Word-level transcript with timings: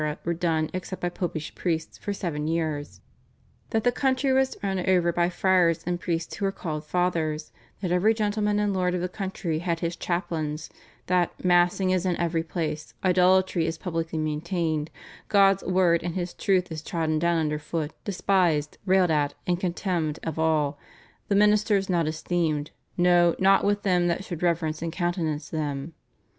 were 0.25 0.33
done 0.33 0.67
except 0.73 0.99
by 0.99 1.09
Popish 1.09 1.53
priests 1.53 1.99
for 1.99 2.11
seven 2.11 2.47
years, 2.47 3.01
that 3.69 3.83
the 3.83 3.91
country 3.91 4.33
was 4.33 4.57
over 4.63 4.99
run 5.05 5.13
by 5.15 5.29
friars 5.29 5.83
and 5.85 5.99
priests 5.99 6.35
who 6.35 6.45
are 6.47 6.51
called 6.51 6.83
Fathers, 6.83 7.51
that 7.83 7.91
every 7.91 8.11
gentleman 8.11 8.57
and 8.57 8.73
lord 8.73 8.95
of 8.95 9.01
the 9.01 9.07
country 9.07 9.59
had 9.59 9.81
his 9.81 9.95
chaplains, 9.95 10.71
that 11.05 11.45
"massing 11.45 11.91
is 11.91 12.03
in 12.03 12.17
every 12.17 12.41
place, 12.41 12.95
idolatry 13.03 13.67
is 13.67 13.77
publicly 13.77 14.17
maintained, 14.17 14.89
God's 15.29 15.61
word 15.61 16.01
and 16.01 16.15
his 16.15 16.33
truth 16.33 16.71
is 16.71 16.81
trodden 16.81 17.19
down 17.19 17.37
under 17.37 17.59
foot, 17.59 17.91
despised, 18.03 18.79
railed 18.87 19.11
at, 19.11 19.35
and 19.45 19.59
contemned 19.59 20.17
of 20.23 20.39
all, 20.39 20.79
the 21.27 21.35
ministers 21.35 21.91
not 21.91 22.07
esteemed 22.07 22.71
no 22.97 23.35
not 23.37 23.63
with 23.63 23.83
them 23.83 24.07
that 24.07 24.23
should 24.23 24.41
reverence 24.41 24.81
and 24.81 24.91
countenance 24.91 25.49
them." 25.49 25.93